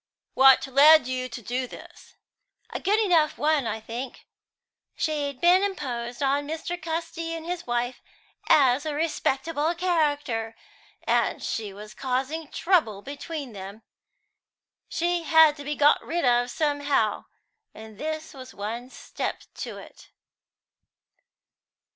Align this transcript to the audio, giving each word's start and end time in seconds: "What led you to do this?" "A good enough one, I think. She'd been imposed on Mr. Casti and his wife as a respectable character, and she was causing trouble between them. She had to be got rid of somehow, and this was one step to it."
"What 0.33 0.65
led 0.65 1.05
you 1.05 1.29
to 1.29 1.41
do 1.43 1.67
this?" 1.67 2.15
"A 2.71 2.79
good 2.79 2.99
enough 2.99 3.37
one, 3.37 3.67
I 3.67 3.79
think. 3.79 4.25
She'd 4.95 5.39
been 5.39 5.61
imposed 5.61 6.23
on 6.23 6.47
Mr. 6.47 6.81
Casti 6.81 7.35
and 7.35 7.45
his 7.45 7.67
wife 7.67 8.01
as 8.49 8.83
a 8.87 8.95
respectable 8.95 9.75
character, 9.75 10.55
and 11.03 11.43
she 11.43 11.71
was 11.71 11.93
causing 11.93 12.47
trouble 12.49 13.03
between 13.03 13.53
them. 13.53 13.83
She 14.89 15.21
had 15.21 15.55
to 15.57 15.63
be 15.63 15.75
got 15.75 16.03
rid 16.03 16.25
of 16.25 16.49
somehow, 16.49 17.25
and 17.75 17.99
this 17.99 18.33
was 18.33 18.55
one 18.55 18.89
step 18.89 19.43
to 19.57 19.77
it." 19.77 20.09